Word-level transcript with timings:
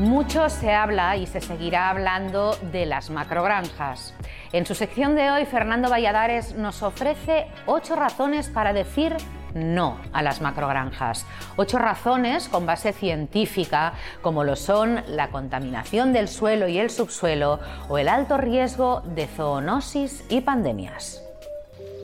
Mucho 0.00 0.48
se 0.48 0.72
habla 0.72 1.18
y 1.18 1.26
se 1.26 1.42
seguirá 1.42 1.90
hablando 1.90 2.56
de 2.72 2.86
las 2.86 3.10
macrogranjas. 3.10 4.14
En 4.50 4.64
su 4.64 4.74
sección 4.74 5.14
de 5.14 5.30
hoy, 5.30 5.44
Fernando 5.44 5.90
Valladares 5.90 6.54
nos 6.54 6.82
ofrece 6.82 7.48
ocho 7.66 7.96
razones 7.96 8.48
para 8.48 8.72
decir 8.72 9.14
no 9.52 10.00
a 10.14 10.22
las 10.22 10.40
macrogranjas. 10.40 11.26
Ocho 11.56 11.76
razones 11.76 12.48
con 12.48 12.64
base 12.64 12.94
científica, 12.94 13.92
como 14.22 14.42
lo 14.42 14.56
son 14.56 15.02
la 15.06 15.28
contaminación 15.28 16.14
del 16.14 16.28
suelo 16.28 16.66
y 16.66 16.78
el 16.78 16.88
subsuelo 16.88 17.60
o 17.90 17.98
el 17.98 18.08
alto 18.08 18.38
riesgo 18.38 19.02
de 19.02 19.26
zoonosis 19.26 20.24
y 20.30 20.40
pandemias. 20.40 21.22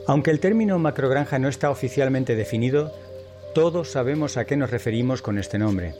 Aunque 0.05 0.29
el 0.29 0.39
término 0.39 0.77
macrogranja 0.77 1.39
no 1.39 1.47
está 1.47 1.71
oficialmente 1.71 2.35
definido, 2.35 2.93
todos 3.55 3.89
sabemos 3.89 4.37
a 4.37 4.45
qué 4.45 4.55
nos 4.55 4.69
referimos 4.69 5.23
con 5.23 5.39
este 5.39 5.57
nombre. 5.57 5.95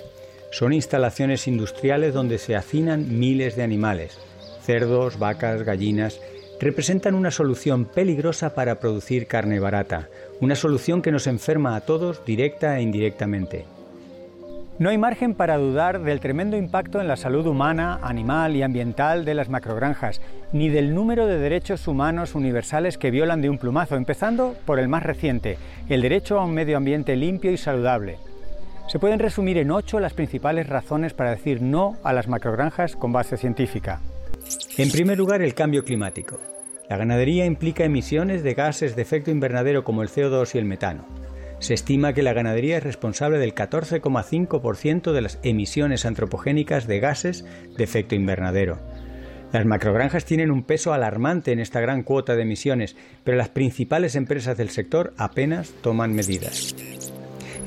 Son 0.50 0.74
instalaciones 0.74 1.48
industriales 1.48 2.14
donde 2.14 2.38
se 2.38 2.56
hacinan 2.56 3.20
miles 3.20 3.56
de 3.56 3.64
animales. 3.64 4.18
Cerdos, 4.62 5.20
vacas, 5.20 5.64
gallinas. 5.64 6.20
Representan 6.60 7.14
una 7.14 7.32
solución 7.32 7.86
peligrosa 7.86 8.56
para 8.56 8.80
producir 8.80 9.28
carne 9.28 9.60
barata, 9.60 10.10
una 10.42 10.56
solución 10.56 11.02
que 11.02 11.12
nos 11.12 11.28
enferma 11.28 11.76
a 11.76 11.82
todos 11.82 12.26
directa 12.26 12.80
e 12.80 12.82
indirectamente. 12.82 13.66
No 14.80 14.90
hay 14.90 14.98
margen 15.00 15.34
para 15.34 15.58
dudar 15.58 16.04
del 16.04 16.20
tremendo 16.20 16.56
impacto 16.56 17.02
en 17.02 17.08
la 17.08 17.16
salud 17.16 17.48
humana, 17.48 18.00
animal 18.04 18.56
y 18.56 18.62
ambiental 18.62 19.26
de 19.26 19.34
las 19.34 19.50
macrogranjas, 19.50 20.22
ni 20.54 20.70
del 20.70 20.94
número 20.94 21.26
de 21.26 21.40
derechos 21.40 21.88
humanos 21.88 22.36
universales 22.36 23.00
que 23.00 23.10
violan 23.10 23.42
de 23.42 23.50
un 23.50 23.58
plumazo, 23.58 23.96
empezando 23.96 24.56
por 24.66 24.78
el 24.78 24.88
más 24.88 25.02
reciente, 25.02 25.58
el 25.90 26.04
derecho 26.04 26.40
a 26.40 26.46
un 26.46 26.54
medio 26.54 26.78
ambiente 26.78 27.16
limpio 27.16 27.52
y 27.52 27.58
saludable. 27.58 28.18
Se 28.88 29.00
pueden 29.00 29.20
resumir 29.20 29.58
en 29.58 29.72
ocho 29.72 30.00
las 30.00 30.14
principales 30.14 30.68
razones 30.68 31.14
para 31.14 31.32
decir 31.32 31.62
no 31.62 31.98
a 32.04 32.14
las 32.14 32.30
macrogranjas 32.30 32.96
con 32.96 33.12
base 33.12 33.36
científica. 33.36 34.00
En 34.78 34.90
primer 34.92 35.18
lugar, 35.18 35.42
el 35.42 35.54
cambio 35.54 35.84
climático. 35.84 36.40
La 36.90 36.96
ganadería 36.96 37.46
implica 37.46 37.84
emisiones 37.84 38.44
de 38.44 38.54
gases 38.54 38.96
de 38.96 39.02
efecto 39.02 39.30
invernadero 39.30 39.84
como 39.84 40.04
el 40.04 40.10
CO2 40.10 40.56
y 40.56 40.58
el 40.58 40.66
metano. 40.66 41.06
Se 41.60 41.74
estima 41.74 42.14
que 42.14 42.24
la 42.24 42.32
ganadería 42.32 42.78
es 42.78 42.84
responsable 42.84 43.40
del 43.40 43.54
14,5% 43.54 45.12
de 45.12 45.22
las 45.22 45.40
emisiones 45.44 46.06
antropogénicas 46.06 46.88
de 46.88 47.00
gases 47.00 47.46
de 47.76 47.84
efecto 47.84 48.16
invernadero. 48.16 48.80
Las 49.52 49.66
macrogranjas 49.66 50.24
tienen 50.24 50.52
un 50.52 50.64
peso 50.64 50.94
alarmante 50.94 51.52
en 51.52 51.60
esta 51.60 51.82
gran 51.82 52.04
cuota 52.04 52.36
de 52.36 52.44
emisiones, 52.44 52.96
pero 53.26 53.38
las 53.38 53.50
principales 53.50 54.16
empresas 54.16 54.56
del 54.56 54.70
sector 54.70 55.14
apenas 55.18 55.72
toman 55.82 56.14
medidas. 56.14 56.76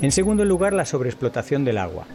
En 0.03 0.13
segundo 0.13 0.47
lugar, 0.47 0.73
la 0.73 0.87
sobreexplotación 0.87 1.65
del 1.65 1.77
agua. 1.77 2.07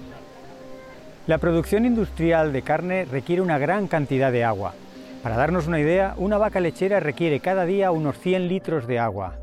La 1.27 1.37
producción 1.37 1.85
industrial 1.85 2.51
de 2.51 2.63
carne 2.63 3.05
requiere 3.05 3.43
una 3.43 3.59
gran 3.59 3.87
cantidad 3.87 4.31
de 4.31 4.43
agua. 4.43 4.73
Para 5.21 5.37
darnos 5.37 5.67
una 5.67 5.79
idea, 5.79 6.15
una 6.17 6.39
vaca 6.39 6.59
lechera 6.59 6.99
requiere 6.99 7.39
cada 7.39 7.65
día 7.65 7.91
unos 7.91 8.17
100 8.17 8.47
litros 8.47 8.87
de 8.87 8.97
agua. 8.97 9.35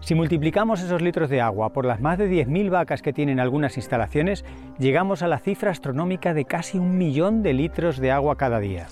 Si 0.00 0.14
multiplicamos 0.14 0.82
esos 0.82 1.00
litros 1.00 1.30
de 1.30 1.40
agua 1.40 1.70
por 1.70 1.86
las 1.86 2.00
más 2.00 2.18
de 2.18 2.30
10.000 2.30 2.70
vacas 2.70 3.00
que 3.00 3.14
tienen 3.14 3.40
algunas 3.40 3.78
instalaciones, 3.78 4.44
llegamos 4.78 5.22
a 5.22 5.28
la 5.28 5.38
cifra 5.38 5.70
astronómica 5.70 6.34
de 6.34 6.44
casi 6.44 6.78
un 6.78 6.98
millón 6.98 7.42
de 7.42 7.54
litros 7.54 7.98
de 7.98 8.10
agua 8.10 8.36
cada 8.36 8.60
día. 8.60 8.86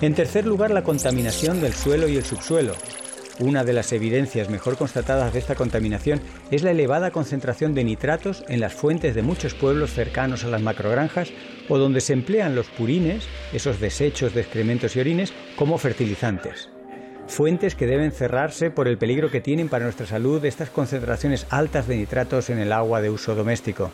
En 0.00 0.14
tercer 0.14 0.46
lugar, 0.46 0.70
la 0.70 0.82
contaminación 0.82 1.60
del 1.60 1.72
suelo 1.72 2.06
y 2.06 2.16
el 2.16 2.24
subsuelo. 2.24 2.74
Una 3.40 3.62
de 3.62 3.72
las 3.72 3.92
evidencias 3.92 4.50
mejor 4.50 4.76
constatadas 4.76 5.32
de 5.32 5.38
esta 5.38 5.54
contaminación 5.54 6.20
es 6.50 6.64
la 6.64 6.72
elevada 6.72 7.12
concentración 7.12 7.72
de 7.72 7.84
nitratos 7.84 8.44
en 8.48 8.58
las 8.58 8.74
fuentes 8.74 9.14
de 9.14 9.22
muchos 9.22 9.54
pueblos 9.54 9.92
cercanos 9.92 10.42
a 10.42 10.48
las 10.48 10.60
macrogranjas 10.60 11.30
o 11.68 11.78
donde 11.78 12.00
se 12.00 12.14
emplean 12.14 12.56
los 12.56 12.66
purines, 12.66 13.28
esos 13.52 13.78
desechos 13.78 14.34
de 14.34 14.40
excrementos 14.40 14.96
y 14.96 15.00
orines, 15.00 15.32
como 15.54 15.78
fertilizantes. 15.78 16.68
Fuentes 17.28 17.76
que 17.76 17.86
deben 17.86 18.10
cerrarse 18.10 18.72
por 18.72 18.88
el 18.88 18.98
peligro 18.98 19.30
que 19.30 19.40
tienen 19.40 19.68
para 19.68 19.84
nuestra 19.84 20.06
salud 20.06 20.44
estas 20.44 20.70
concentraciones 20.70 21.46
altas 21.50 21.86
de 21.86 21.96
nitratos 21.96 22.50
en 22.50 22.58
el 22.58 22.72
agua 22.72 23.00
de 23.02 23.10
uso 23.10 23.36
doméstico. 23.36 23.92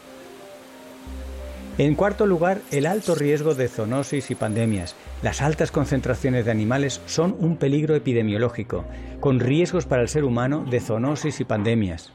En 1.77 1.97
cuarto 1.97 2.25
lugar, 2.25 2.61
el 2.71 2.87
alto 2.87 3.15
riesgo 3.15 3.55
de 3.55 3.69
zoonosis 3.69 4.31
y 4.31 4.37
pandemias. 4.37 4.95
Las 5.25 5.41
altas 5.41 5.71
concentraciones 5.71 6.45
de 6.45 6.51
animales 6.51 7.01
son 7.07 7.35
un 7.39 7.57
peligro 7.57 7.95
epidemiológico, 7.95 8.85
con 9.21 9.41
riesgos 9.41 9.87
para 9.87 10.03
el 10.03 10.09
ser 10.09 10.23
humano 10.23 10.67
de 10.69 10.81
zoonosis 10.81 11.41
y 11.41 11.47
pandemias. 11.47 12.13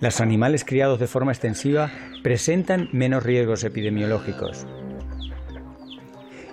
Los 0.00 0.20
animales 0.20 0.64
criados 0.64 0.98
de 0.98 1.06
forma 1.06 1.30
extensiva 1.30 1.92
presentan 2.24 2.88
menos 2.90 3.22
riesgos 3.22 3.62
epidemiológicos. 3.62 4.66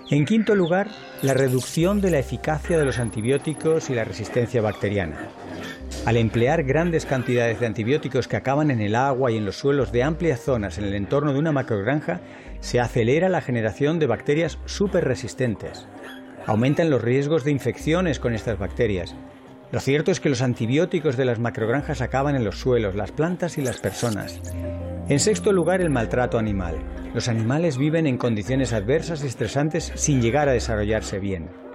En 0.08 0.24
quinto 0.24 0.54
lugar, 0.54 0.86
la 1.22 1.34
reducción 1.34 2.00
de 2.00 2.12
la 2.12 2.20
eficacia 2.20 2.78
de 2.78 2.84
los 2.84 3.00
antibióticos 3.00 3.90
y 3.90 3.94
la 3.96 4.04
resistencia 4.04 4.62
bacteriana. 4.62 5.16
Al 6.08 6.16
emplear 6.16 6.62
grandes 6.62 7.04
cantidades 7.04 7.60
de 7.60 7.66
antibióticos 7.66 8.28
que 8.28 8.38
acaban 8.38 8.70
en 8.70 8.80
el 8.80 8.94
agua 8.94 9.30
y 9.30 9.36
en 9.36 9.44
los 9.44 9.58
suelos 9.58 9.92
de 9.92 10.02
amplias 10.02 10.40
zonas 10.40 10.78
en 10.78 10.84
el 10.84 10.94
entorno 10.94 11.34
de 11.34 11.38
una 11.38 11.52
macrogranja, 11.52 12.22
se 12.60 12.80
acelera 12.80 13.28
la 13.28 13.42
generación 13.42 13.98
de 13.98 14.06
bacterias 14.06 14.58
superresistentes. 14.64 15.86
Aumentan 16.46 16.88
los 16.88 17.02
riesgos 17.02 17.44
de 17.44 17.50
infecciones 17.50 18.20
con 18.20 18.34
estas 18.34 18.58
bacterias. 18.58 19.14
Lo 19.70 19.80
cierto 19.80 20.10
es 20.10 20.18
que 20.18 20.30
los 20.30 20.40
antibióticos 20.40 21.18
de 21.18 21.26
las 21.26 21.40
macrogranjas 21.40 22.00
acaban 22.00 22.36
en 22.36 22.44
los 22.44 22.58
suelos, 22.58 22.94
las 22.94 23.12
plantas 23.12 23.58
y 23.58 23.60
las 23.60 23.78
personas. 23.78 24.40
En 25.10 25.20
sexto 25.20 25.52
lugar, 25.52 25.82
el 25.82 25.90
maltrato 25.90 26.38
animal. 26.38 26.78
Los 27.12 27.28
animales 27.28 27.76
viven 27.76 28.06
en 28.06 28.16
condiciones 28.16 28.72
adversas 28.72 29.22
y 29.22 29.26
estresantes 29.26 29.92
sin 29.94 30.22
llegar 30.22 30.48
a 30.48 30.52
desarrollarse 30.52 31.18
bien. 31.18 31.67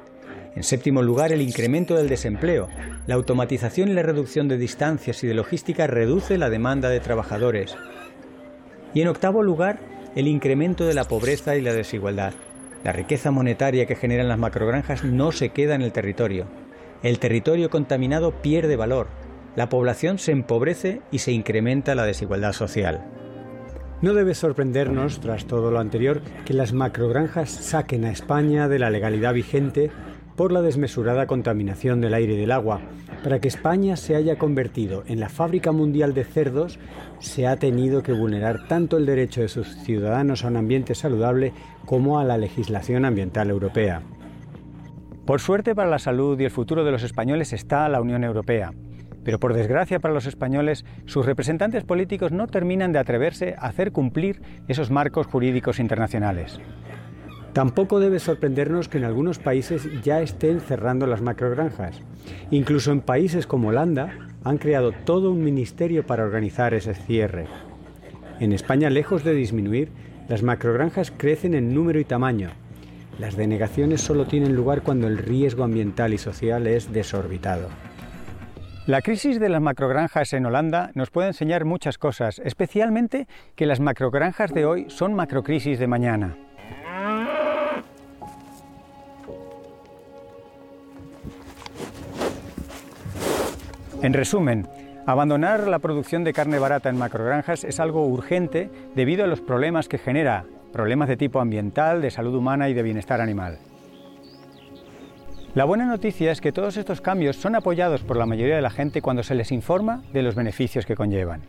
En 0.55 0.63
séptimo 0.63 1.01
lugar, 1.01 1.31
el 1.31 1.41
incremento 1.41 1.95
del 1.95 2.09
desempleo. 2.09 2.67
La 3.07 3.15
automatización 3.15 3.89
y 3.89 3.93
la 3.93 4.03
reducción 4.03 4.47
de 4.47 4.57
distancias 4.57 5.23
y 5.23 5.27
de 5.27 5.33
logística 5.33 5.87
reduce 5.87 6.37
la 6.37 6.49
demanda 6.49 6.89
de 6.89 6.99
trabajadores. 6.99 7.75
Y 8.93 9.01
en 9.01 9.07
octavo 9.07 9.41
lugar, 9.41 9.79
el 10.15 10.27
incremento 10.27 10.85
de 10.85 10.93
la 10.93 11.05
pobreza 11.05 11.55
y 11.55 11.61
la 11.61 11.73
desigualdad. 11.73 12.33
La 12.83 12.91
riqueza 12.91 13.31
monetaria 13.31 13.87
que 13.87 13.95
generan 13.95 14.27
las 14.27 14.37
macrogranjas 14.37 15.03
no 15.03 15.31
se 15.31 15.49
queda 15.49 15.73
en 15.73 15.81
el 15.81 15.91
territorio. 15.91 16.45
El 17.01 17.17
territorio 17.17 17.69
contaminado 17.71 18.31
pierde 18.31 18.75
valor. 18.75 19.07
La 19.55 19.69
población 19.69 20.19
se 20.19 20.31
empobrece 20.31 21.01
y 21.11 21.19
se 21.19 21.31
incrementa 21.31 21.95
la 21.95 22.05
desigualdad 22.05 22.53
social. 22.53 23.03
No 24.01 24.13
debe 24.13 24.35
sorprendernos, 24.35 25.21
tras 25.21 25.45
todo 25.45 25.71
lo 25.71 25.79
anterior, 25.79 26.21
que 26.45 26.53
las 26.53 26.73
macrogranjas 26.73 27.49
saquen 27.49 28.03
a 28.03 28.11
España 28.11 28.67
de 28.67 28.77
la 28.77 28.89
legalidad 28.89 29.33
vigente 29.33 29.91
por 30.35 30.51
la 30.51 30.61
desmesurada 30.61 31.27
contaminación 31.27 32.01
del 32.01 32.13
aire 32.13 32.33
y 32.33 32.37
del 32.37 32.51
agua. 32.51 32.81
Para 33.23 33.39
que 33.39 33.47
España 33.47 33.95
se 33.95 34.15
haya 34.15 34.37
convertido 34.37 35.03
en 35.07 35.19
la 35.19 35.29
fábrica 35.29 35.71
mundial 35.71 36.13
de 36.13 36.23
cerdos, 36.23 36.79
se 37.19 37.47
ha 37.47 37.55
tenido 37.57 38.03
que 38.03 38.13
vulnerar 38.13 38.67
tanto 38.67 38.97
el 38.97 39.05
derecho 39.05 39.41
de 39.41 39.47
sus 39.47 39.75
ciudadanos 39.83 40.43
a 40.43 40.47
un 40.47 40.57
ambiente 40.57 40.95
saludable 40.95 41.53
como 41.85 42.19
a 42.19 42.23
la 42.23 42.37
legislación 42.37 43.05
ambiental 43.05 43.49
europea. 43.49 44.01
Por 45.25 45.39
suerte 45.39 45.73
para 45.73 45.89
la 45.89 45.99
salud 45.99 46.37
y 46.39 46.43
el 46.43 46.51
futuro 46.51 46.83
de 46.83 46.91
los 46.91 47.03
españoles 47.03 47.53
está 47.53 47.87
la 47.87 48.01
Unión 48.01 48.23
Europea. 48.25 48.73
Pero 49.23 49.39
por 49.39 49.53
desgracia 49.53 49.99
para 49.99 50.13
los 50.13 50.25
españoles, 50.25 50.83
sus 51.05 51.25
representantes 51.25 51.85
políticos 51.85 52.33
no 52.33 52.47
terminan 52.47 52.91
de 52.91 52.99
atreverse 52.99 53.55
a 53.57 53.67
hacer 53.67 53.93
cumplir 53.93 54.41
esos 54.67 54.91
marcos 54.91 55.27
jurídicos 55.27 55.79
internacionales. 55.79 56.59
Tampoco 57.53 57.99
debe 57.99 58.19
sorprendernos 58.19 58.89
que 58.89 58.97
en 58.97 59.03
algunos 59.03 59.37
países 59.37 59.87
ya 60.01 60.21
estén 60.21 60.59
cerrando 60.59 61.05
las 61.05 61.21
macrogranjas. 61.21 62.01
Incluso 62.49 62.91
en 62.91 63.01
países 63.01 63.45
como 63.45 63.69
Holanda 63.69 64.17
han 64.43 64.57
creado 64.57 64.91
todo 64.91 65.31
un 65.31 65.43
ministerio 65.43 66.05
para 66.05 66.23
organizar 66.23 66.73
ese 66.73 66.95
cierre. 66.95 67.45
En 68.39 68.53
España, 68.53 68.89
lejos 68.89 69.23
de 69.23 69.35
disminuir, 69.35 69.89
las 70.27 70.41
macrogranjas 70.41 71.11
crecen 71.15 71.53
en 71.53 71.75
número 71.75 71.99
y 71.99 72.05
tamaño. 72.05 72.49
Las 73.19 73.37
denegaciones 73.37 74.01
solo 74.01 74.25
tienen 74.25 74.55
lugar 74.55 74.81
cuando 74.81 75.07
el 75.07 75.19
riesgo 75.19 75.63
ambiental 75.63 76.13
y 76.13 76.17
social 76.17 76.65
es 76.65 76.91
desorbitado. 76.91 77.69
La 78.87 79.01
crisis 79.01 79.39
de 79.39 79.49
las 79.49 79.61
macrogranjas 79.61 80.33
en 80.33 80.45
Holanda 80.45 80.91
nos 80.95 81.11
puede 81.11 81.27
enseñar 81.27 81.63
muchas 81.63 81.99
cosas, 81.99 82.39
especialmente 82.43 83.27
que 83.55 83.67
las 83.67 83.79
macrogranjas 83.79 84.53
de 84.53 84.65
hoy 84.65 84.85
son 84.89 85.13
macrocrisis 85.13 85.77
de 85.77 85.87
mañana. 85.87 86.35
En 94.03 94.11
resumen, 94.11 94.67
abandonar 95.05 95.65
la 95.65 95.79
producción 95.79 96.25
de 96.25 96.33
carne 96.33 96.59
barata 96.59 96.89
en 96.89 96.97
macrogranjas 96.97 97.63
es 97.63 97.79
algo 97.79 98.05
urgente 98.05 98.69
debido 98.95 99.23
a 99.23 99.27
los 99.27 99.39
problemas 99.39 99.87
que 99.87 99.97
genera, 99.97 100.43
problemas 100.73 101.07
de 101.07 101.15
tipo 101.15 101.39
ambiental, 101.39 102.01
de 102.01 102.11
salud 102.11 102.35
humana 102.35 102.67
y 102.67 102.73
de 102.73 102.83
bienestar 102.83 103.21
animal. 103.21 103.59
La 105.55 105.63
buena 105.63 105.85
noticia 105.85 106.33
es 106.33 106.41
que 106.41 106.51
todos 106.51 106.75
estos 106.75 106.99
cambios 106.99 107.37
son 107.37 107.55
apoyados 107.55 108.03
por 108.03 108.17
la 108.17 108.25
mayoría 108.25 108.57
de 108.57 108.61
la 108.61 108.71
gente 108.71 109.01
cuando 109.01 109.23
se 109.23 109.35
les 109.35 109.53
informa 109.53 110.03
de 110.11 110.21
los 110.21 110.35
beneficios 110.35 110.85
que 110.85 110.97
conllevan. 110.97 111.43